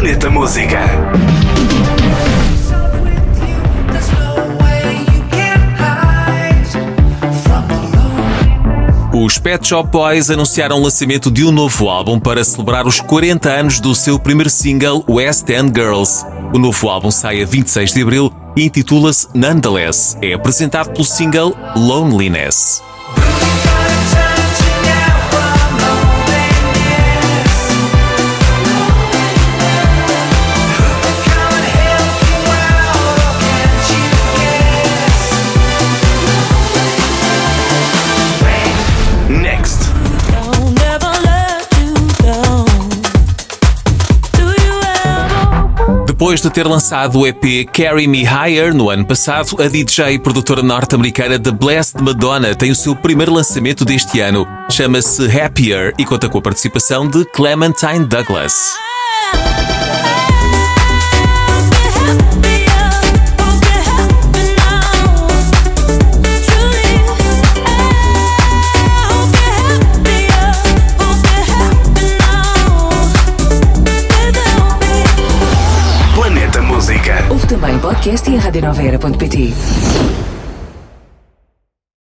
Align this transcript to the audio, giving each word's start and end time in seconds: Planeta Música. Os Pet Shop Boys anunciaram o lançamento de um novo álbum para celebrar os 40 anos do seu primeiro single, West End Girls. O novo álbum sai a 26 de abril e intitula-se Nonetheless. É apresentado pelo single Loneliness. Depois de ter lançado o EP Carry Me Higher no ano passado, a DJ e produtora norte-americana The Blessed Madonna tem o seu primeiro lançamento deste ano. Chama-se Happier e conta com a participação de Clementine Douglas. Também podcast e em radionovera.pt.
Planeta 0.00 0.30
Música. 0.30 0.80
Os 9.12 9.36
Pet 9.36 9.68
Shop 9.68 9.90
Boys 9.90 10.30
anunciaram 10.30 10.78
o 10.78 10.82
lançamento 10.84 11.30
de 11.30 11.44
um 11.44 11.52
novo 11.52 11.90
álbum 11.90 12.18
para 12.18 12.42
celebrar 12.42 12.86
os 12.86 12.98
40 12.98 13.50
anos 13.50 13.78
do 13.78 13.94
seu 13.94 14.18
primeiro 14.18 14.48
single, 14.48 15.04
West 15.06 15.46
End 15.50 15.70
Girls. 15.78 16.24
O 16.54 16.58
novo 16.58 16.88
álbum 16.88 17.10
sai 17.10 17.42
a 17.42 17.46
26 17.46 17.92
de 17.92 18.00
abril 18.00 18.32
e 18.56 18.64
intitula-se 18.64 19.28
Nonetheless. 19.34 20.16
É 20.22 20.32
apresentado 20.32 20.92
pelo 20.92 21.04
single 21.04 21.54
Loneliness. 21.76 22.82
Depois 46.20 46.42
de 46.42 46.50
ter 46.50 46.66
lançado 46.66 47.18
o 47.18 47.26
EP 47.26 47.66
Carry 47.72 48.06
Me 48.06 48.24
Higher 48.24 48.74
no 48.74 48.90
ano 48.90 49.06
passado, 49.06 49.56
a 49.58 49.66
DJ 49.66 50.16
e 50.16 50.18
produtora 50.18 50.62
norte-americana 50.62 51.38
The 51.38 51.50
Blessed 51.50 52.02
Madonna 52.02 52.54
tem 52.54 52.70
o 52.70 52.74
seu 52.74 52.94
primeiro 52.94 53.32
lançamento 53.32 53.86
deste 53.86 54.20
ano. 54.20 54.46
Chama-se 54.70 55.24
Happier 55.34 55.94
e 55.98 56.04
conta 56.04 56.28
com 56.28 56.36
a 56.36 56.42
participação 56.42 57.08
de 57.08 57.24
Clementine 57.24 58.04
Douglas. 58.04 58.52
Também 77.70 77.82
podcast 77.82 78.28
e 78.28 78.34
em 78.34 78.36
radionovera.pt. 78.36 79.54